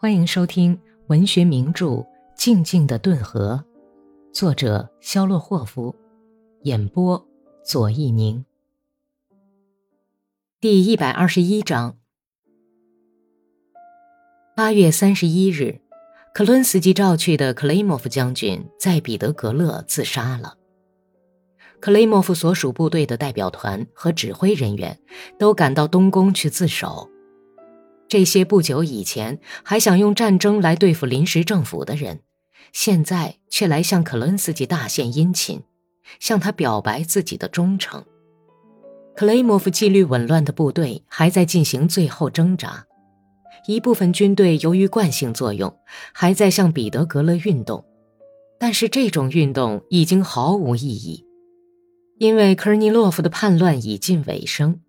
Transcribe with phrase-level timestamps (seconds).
[0.00, 1.86] 欢迎收听文学名著
[2.36, 3.64] 《静静的顿河》，
[4.32, 5.92] 作者肖洛霍夫，
[6.62, 7.26] 演播
[7.64, 8.44] 左一宁。
[10.60, 11.96] 第一百二十一章。
[14.54, 15.80] 八月三十一日，
[16.32, 20.56] 克伦斯基召去的克雷莫夫将军在彼得格勒自杀了。
[21.80, 24.96] 克雷莫夫所属部队的代表团和指挥人员
[25.40, 27.10] 都赶到东宫去自首。
[28.08, 32.20] 这些不久以前还想用战争来对付临时政府的人，
[32.72, 35.62] 现在却来向克伦斯基大献殷勤，
[36.18, 38.02] 向他表白自己的忠诚。
[39.14, 42.86] 克雷莫夫纪律紊乱的部队还在进行最后挣扎，
[43.66, 45.76] 一部分军队由于惯性作用
[46.14, 47.84] 还在向彼得格勒运动，
[48.58, 51.26] 但是这种运动已经毫无意义，
[52.18, 54.80] 因为科尔尼洛夫的叛乱已近尾声。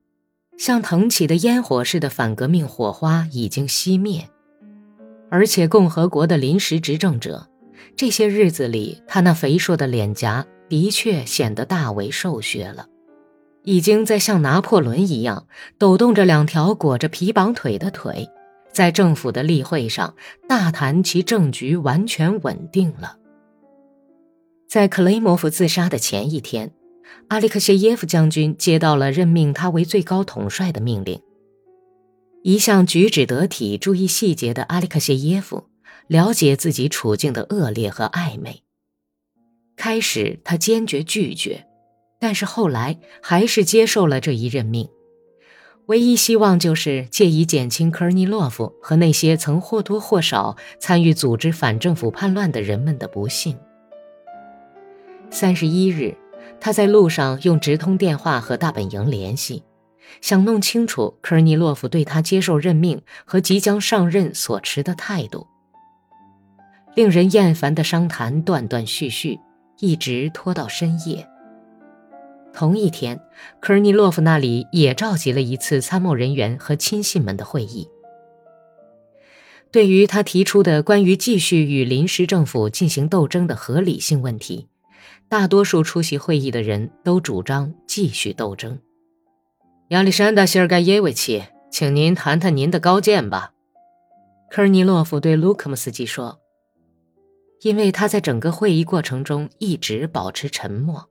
[0.60, 4.30] 像腾起的烟火似的反革命火花已经熄灭，
[5.32, 7.48] 而且共和国的临时执政者，
[7.96, 12.88] 这些日子里，他那肥硕的脸颊的确显得大为瘦削了，
[13.64, 18.28] 已经在像拿破仑一样抖动着两条裹着皮绑腿的腿，
[18.74, 20.14] 在政府的例会上
[20.46, 23.16] 大谈其政局完全稳定了。
[24.68, 26.74] 在克雷莫夫自杀的前一天。
[27.28, 31.22] 阿列克谢耶夫将军接到了任命他为最高统帅的命令。
[32.42, 35.66] 一向举止得体、注意细节的阿列克谢耶夫
[36.08, 38.64] 了解自己处境的恶劣和暧昧。
[39.76, 41.66] 开始他坚决拒绝，
[42.20, 44.90] 但是后来还是接受了这一任命。
[45.86, 53.58] 唯一希望就是借以减轻科尔尼洛夫和那些曾或多或少参与组织反政府叛乱的人们的不幸。
[55.30, 56.16] 三十一日。
[56.62, 59.64] 他在路上用直通电话和大本营联系，
[60.22, 65.48] 想弄清楚科尔尼洛夫对他接受任命和即将上任所持的态度。
[66.96, 69.40] 令人厌烦的商谈断断续续，
[69.80, 71.26] 一直拖到深夜。
[72.52, 73.18] 同一天，
[73.62, 77.88] 科尔尼洛夫那里也召集了一次参谋人员和亲信们的会议。
[79.72, 84.68] 对于他提出的关于继续与临时政府进行斗争的合理性问题。
[85.30, 88.80] 大多数出席会议的人都主张继续斗争。
[89.90, 93.54] 亚历山大·谢尔盖耶维奇，请您谈谈您的高见吧。”
[94.50, 96.40] 科尔尼洛夫对卢克姆斯基说，
[97.62, 101.08] 因为他在整个会议过程中一直保持沉默。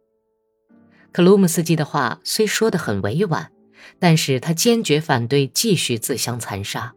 [1.12, 3.52] 克鲁姆斯基的话虽说得很委婉，
[4.00, 6.92] 但是他坚决反对继续自相残杀。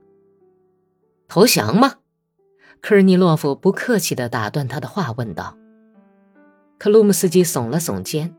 [1.27, 1.97] 投降吗？
[2.81, 5.55] 科尔尼洛夫不客气地打断他的话，问道。
[6.83, 8.35] 克鲁姆斯基耸了耸肩。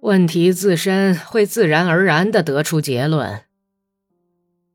[0.00, 3.42] 问题自身会自然而然地得出结论。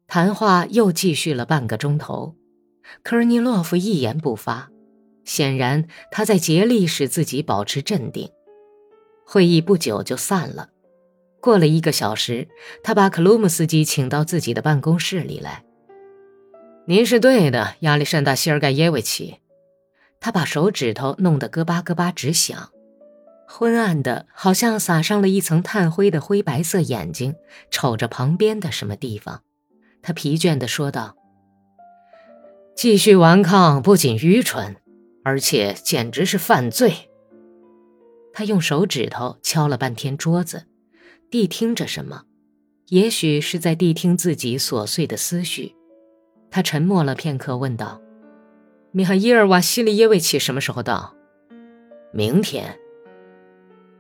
[0.08, 2.38] 谈话又继续了半个钟头，
[3.04, 4.72] 科尔尼洛夫一言不发，
[5.26, 8.30] 显然他在竭力使自己保持镇定。
[9.26, 10.70] 会议不久就散了。
[11.42, 12.48] 过了一个小时，
[12.82, 15.66] 他把克鲁姆斯基请到自己的办公室里来。
[16.86, 19.40] 您是对的，亚历山大·希尔盖耶维奇。
[20.20, 22.70] 他把手指头弄得咯巴咯巴直响，
[23.48, 27.36] 昏暗的，好像撒上了一层炭灰的灰白色眼睛，
[27.72, 29.42] 瞅着旁边的什么地方。
[30.02, 31.16] 他疲倦地说道
[32.76, 34.76] ：“继续顽抗不仅愚蠢，
[35.24, 37.10] 而且简直是犯罪。”
[38.34, 40.66] 他用手指头敲了半天桌子，
[41.32, 42.24] 谛听着什么，
[42.88, 45.76] 也许是在谛听自己琐碎的思绪。
[46.52, 48.02] 他沉默了片刻，问道。
[48.92, 51.14] 米哈伊尔·瓦西里耶维奇什么时候到？
[52.12, 52.76] 明天。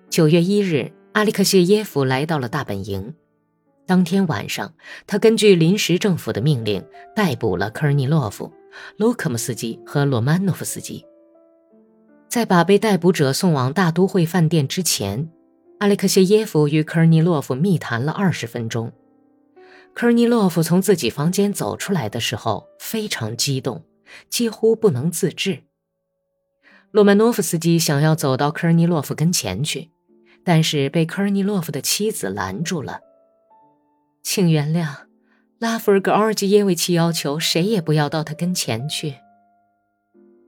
[0.10, 3.14] 九月一日，阿里克谢耶夫来到了大本营。
[3.86, 4.74] 当天晚上，
[5.06, 6.84] 他根据临时政府的命令
[7.16, 8.52] 逮捕了科尔尼洛夫、
[8.98, 11.06] 卢克姆斯基和罗曼诺夫斯基。
[12.28, 15.30] 在把被逮捕者送往大都会饭店之前，
[15.78, 18.92] 阿里克谢耶夫与科尔尼洛夫密谈了二十分钟。
[19.94, 23.84] 科尔尼洛夫从自己房间走出来的时候，非常激动。
[24.30, 25.64] 几乎不能自制。
[26.92, 29.90] 洛曼诺夫斯基想要走到科尔尼洛夫跟前去，
[30.44, 33.02] 但是被科尔尼洛夫的妻子拦住了。
[34.24, 35.06] 请原谅，
[35.60, 39.16] 拉夫尔格奥尔基耶维奇要求谁也不要到他跟前去。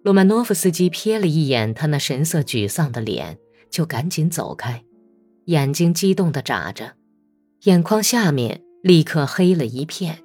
[0.04, 3.38] 洛曼诺夫斯基瞥了一眼他那神色沮丧的脸，
[3.70, 4.84] 就赶紧走开，
[5.46, 6.94] 眼睛激动地眨着，
[7.66, 10.24] 眼眶下面立刻黑了一片。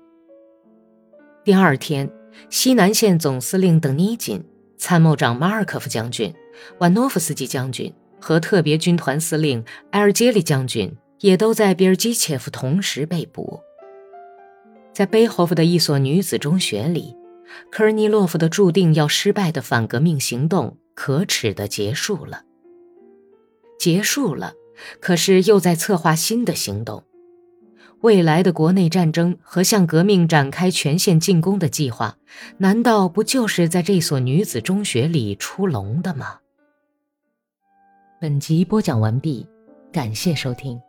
[1.45, 2.16] 第二天。
[2.51, 4.45] 西南线总司令邓尼金、
[4.77, 6.33] 参谋长马尔科夫将军、
[6.79, 13.61] 瓦诺夫斯基将军和特别军团司令埃尔杰里将军也都在比尔基切夫同时被捕。
[14.93, 17.15] 在贝霍夫的一所女子中学里，
[17.71, 22.43] 科尔尼洛夫的注定要失败的反革命行动可耻地结束了。
[23.79, 24.55] 结束了，
[25.01, 27.05] 可是又在策划新的行动。
[28.03, 32.17] 未来的国内战争和向革命展开全线进攻的计划，
[32.59, 36.39] 难道不就是在这所女子中学里出笼的吗？
[38.21, 39.47] 本集播讲完毕，
[39.93, 40.81] 感谢收听。